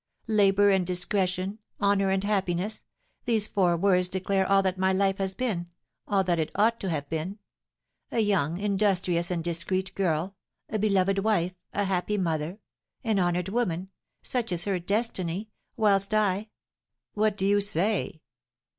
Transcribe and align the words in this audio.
'Labour 0.25 0.71
and 0.71 0.83
discretion, 0.87 1.59
honour 1.79 2.09
and 2.09 2.23
happiness,' 2.23 2.81
these 3.25 3.45
four 3.47 3.77
words 3.77 4.09
declare 4.09 4.47
all 4.49 4.63
that 4.63 4.79
my 4.79 4.91
life 4.91 5.19
has 5.19 5.35
been, 5.35 5.67
all 6.07 6.23
that 6.23 6.39
it 6.39 6.49
ought 6.55 6.79
to 6.79 6.89
have 6.89 7.07
been, 7.07 7.37
a 8.11 8.17
young, 8.17 8.57
industrious, 8.59 9.29
and 9.29 9.43
discreet 9.43 9.93
girl, 9.93 10.35
a 10.71 10.79
beloved 10.79 11.19
wife, 11.19 11.53
a 11.73 11.83
happy 11.83 12.17
mother, 12.17 12.57
an 13.03 13.19
honoured 13.19 13.49
woman, 13.49 13.89
such 14.23 14.51
is 14.51 14.65
her 14.65 14.79
destiny; 14.79 15.51
whilst 15.77 16.15
I" 16.15 16.49
"What 17.13 17.37
do 17.37 17.45
you 17.45 17.59
say?" 17.59 18.23